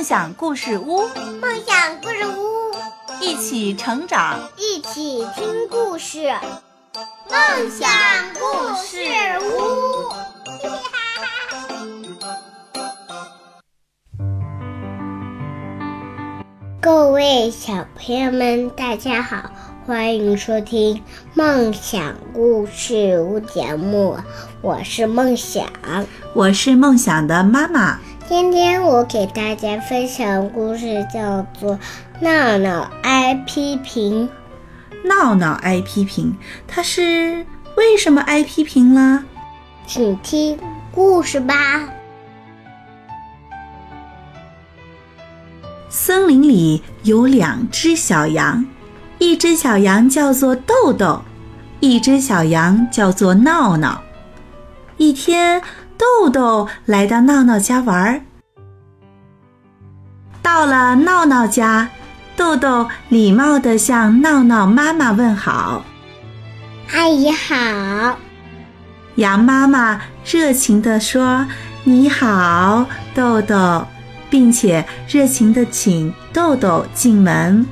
[0.00, 1.06] 梦想故事屋，
[1.42, 2.72] 梦想故事屋，
[3.20, 6.32] 一起成长，一起听故事。
[7.28, 7.86] 梦想
[8.32, 8.40] 故
[8.82, 8.96] 事
[9.42, 10.08] 屋，
[16.80, 19.50] 各位小朋友们，大家好，
[19.90, 21.02] 欢迎收听
[21.34, 24.16] 梦想故事屋节目，
[24.62, 25.66] 我是梦想，
[26.32, 27.98] 我是梦想的妈妈。
[28.28, 31.72] 今天我给大家分享故事，叫做
[32.20, 34.28] 《闹闹挨批评》。
[35.08, 36.36] 闹闹挨批评，
[36.68, 37.44] 他是
[37.76, 39.24] 为什么挨批评了？
[39.88, 40.56] 请听
[40.92, 41.88] 故事吧。
[45.88, 48.64] 森林里有两只小羊，
[49.20, 51.22] 一只小羊叫做豆豆，
[51.78, 54.02] 一只小羊叫做闹闹。
[54.96, 55.60] 一天，
[55.98, 58.24] 豆豆来到闹闹家玩。
[60.40, 61.88] 到了闹闹家。
[62.34, 65.84] 豆豆礼貌地向闹闹妈妈问好
[66.90, 68.16] ：“阿姨好。”
[69.16, 71.46] 羊妈妈热情地说
[71.84, 73.86] ：“你好，豆豆，
[74.30, 77.66] 并且热情地请豆豆进门。”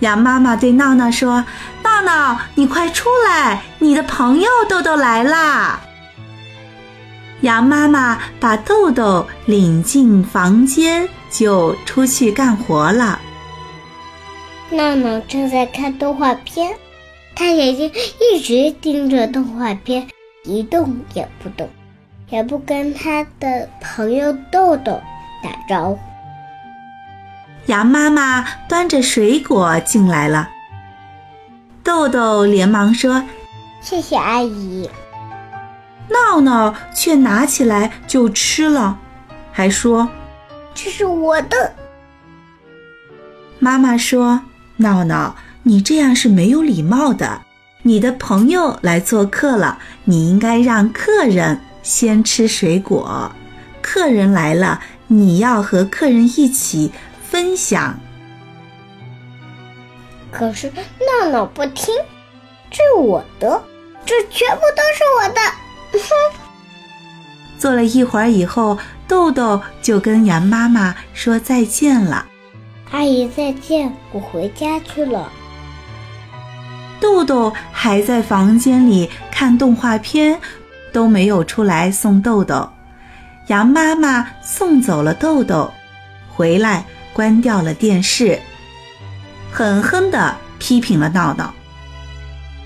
[0.00, 1.44] 羊妈妈对闹闹说
[1.82, 5.80] ：“闹闹，你快出来，你的朋友豆豆来啦！”
[7.42, 11.08] 羊妈妈把豆豆领进房间。
[11.28, 13.20] 就出去干活了。
[14.70, 16.74] 闹闹正在看动画片，
[17.34, 20.08] 他眼睛一直盯着动画片，
[20.44, 21.68] 一动也不动，
[22.30, 24.98] 也不跟他的朋友豆豆
[25.42, 25.98] 打招呼。
[27.66, 30.48] 羊妈妈端着水果进来了，
[31.82, 33.24] 豆豆连忙说
[33.82, 34.88] ：“谢谢阿姨。”
[36.08, 38.98] 闹闹却拿起来就吃了，
[39.52, 40.08] 还说。
[40.74, 41.74] 这是我的。
[43.58, 44.42] 妈妈说
[44.76, 47.42] ：“闹闹，你这样是没有礼貌的。
[47.82, 53.32] 你的朋友来做客了，你应该让客人先吃水果。
[53.80, 56.92] 客人来了，你要和客人一起
[57.36, 57.94] 分享。”
[60.32, 60.72] 可是
[61.22, 61.94] 闹闹不听，
[62.70, 63.62] 这是我的，
[64.06, 65.40] 这全部都是我的。
[65.92, 66.08] 哼！
[67.58, 68.78] 坐了一会儿以后。
[69.08, 72.26] 豆豆就跟羊妈妈说再见了，
[72.90, 75.30] 阿姨再见，我回家去了。
[76.98, 80.40] 豆豆还在房间里看动画片，
[80.92, 82.68] 都没有出来送豆豆。
[83.46, 85.72] 羊妈妈送走了豆豆，
[86.34, 86.84] 回来
[87.16, 88.38] 关掉了电视，
[89.50, 91.54] 狠狠地批评了闹闹。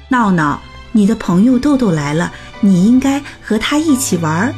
[0.09, 4.53] 闹闹，你的朋友豆豆来了，你应该和他一起玩。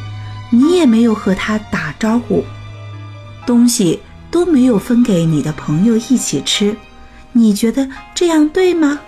[0.49, 2.43] 你也没有和他打招呼，
[3.45, 6.75] 东西都没有分给你的朋友一起吃，
[7.33, 8.99] 你觉得这样对吗？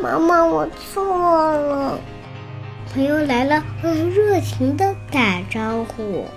[0.00, 1.98] 妈妈，我错了。
[2.94, 6.28] 朋友来了，会热情的打招呼，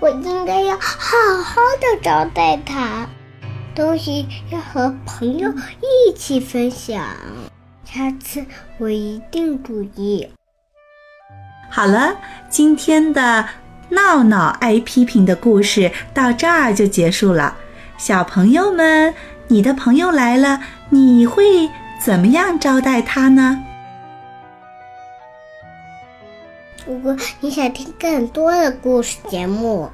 [0.00, 3.08] 我应该要好好的招待他，
[3.74, 7.04] 东西要和朋友一起分享。
[7.84, 8.44] 下次
[8.78, 10.30] 我一定注意。
[11.68, 12.16] 好了，
[12.48, 13.44] 今天的
[13.88, 17.56] 闹闹爱批评的故事到这儿就结束了。
[17.96, 19.12] 小朋友们，
[19.48, 20.60] 你的朋友来了，
[20.90, 21.68] 你会
[22.00, 23.64] 怎么样招待他呢？
[26.88, 29.90] 如果你想听更多的故事节目，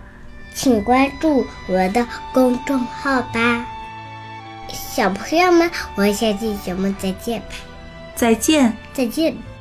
[0.55, 3.67] 请关注我的公众号吧。
[4.69, 7.47] 小朋友们，我们下期节目再见吧！
[8.15, 9.54] 再见，再见。